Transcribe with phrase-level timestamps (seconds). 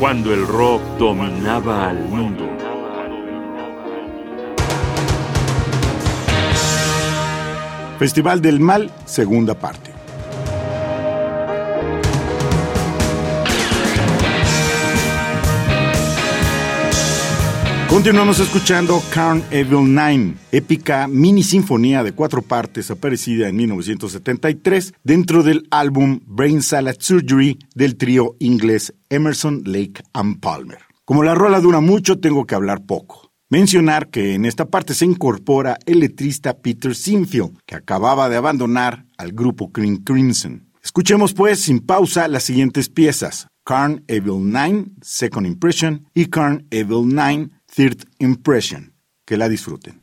[0.00, 2.48] cuando el rock dominaba al mundo.
[7.98, 9.89] Festival del Mal, segunda parte.
[17.90, 25.42] Continuamos escuchando Carn Evil 9, épica mini sinfonía de cuatro partes aparecida en 1973 dentro
[25.42, 30.78] del álbum Brain Salad Surgery del trío inglés Emerson, Lake and Palmer.
[31.04, 33.32] Como la rola dura mucho, tengo que hablar poco.
[33.48, 39.04] Mencionar que en esta parte se incorpora el letrista Peter Sinfield, que acababa de abandonar
[39.18, 40.68] al grupo Green Crimson.
[40.80, 47.02] Escuchemos pues sin pausa las siguientes piezas: Carn Evil 9, Second Impression y Carn Evil
[47.04, 48.94] 9, Third Impression.
[49.24, 50.02] Que la disfruten.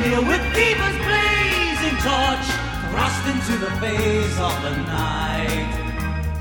[0.00, 2.46] Kneel with Peter's blazing torch,
[2.88, 5.68] thrust into the face of the night.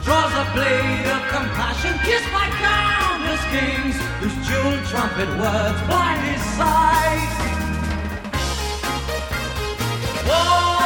[0.04, 6.44] Draws a blade of compassion, kissed by countless kings, whose jeweled trumpet words blind his
[6.56, 7.32] sight.
[10.28, 10.79] Walls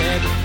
[0.00, 0.39] dead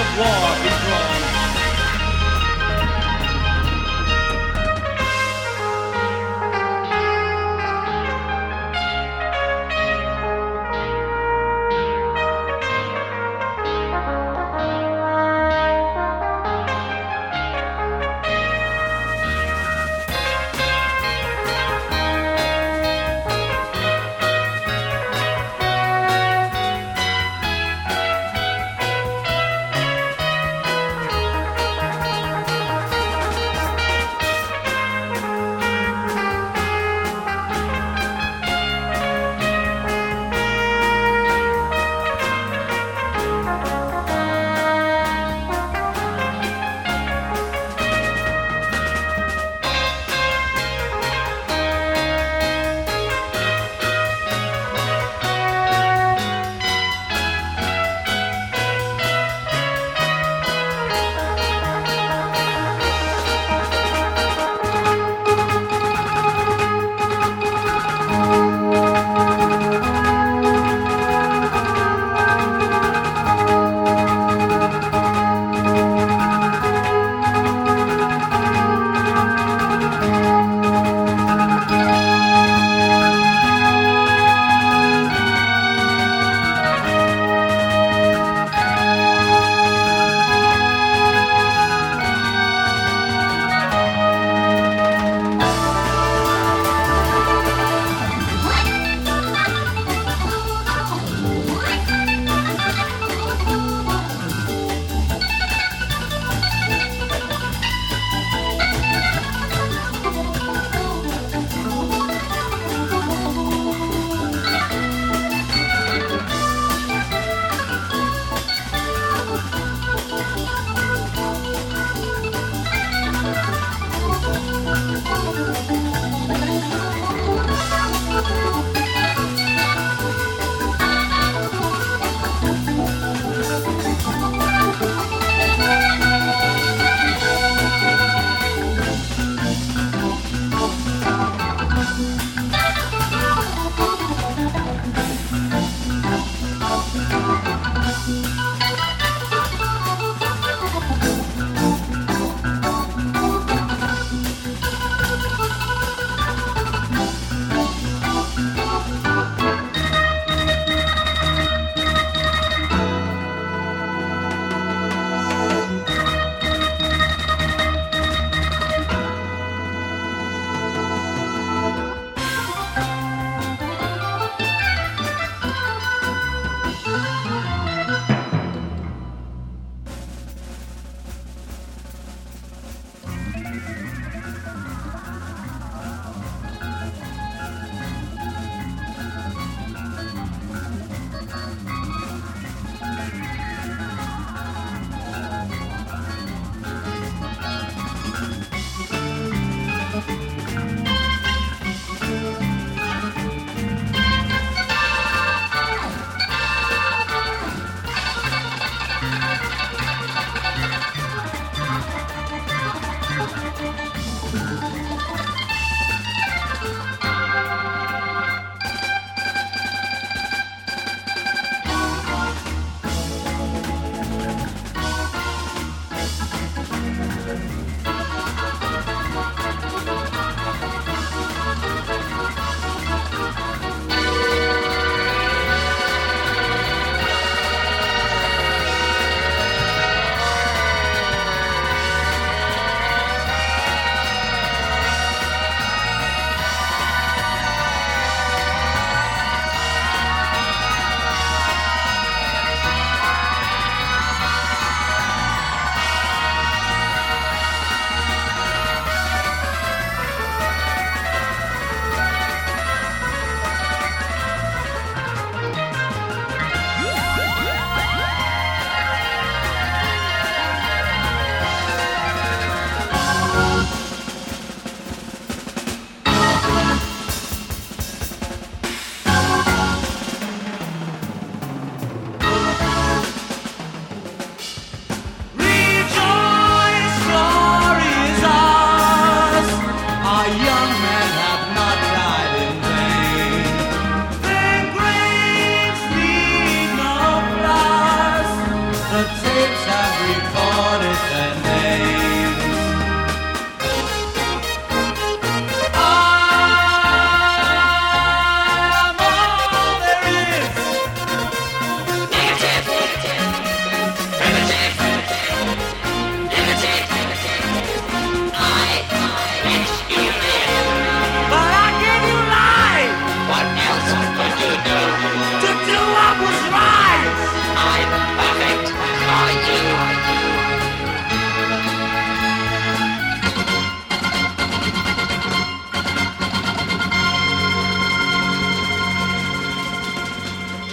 [0.00, 0.87] of war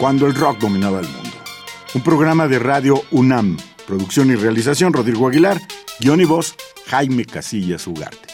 [0.06, 1.32] cuando el rock dominaba el mundo.
[1.96, 3.58] Un programa de radio UNAM,
[3.88, 5.60] producción y realización Rodrigo Aguilar,
[6.00, 8.25] guion y voz Jaime Casillas Ugarte.